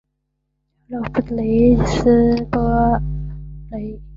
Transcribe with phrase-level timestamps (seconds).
[0.87, 2.99] 勒夫雷斯恩波
[3.69, 4.01] 雷。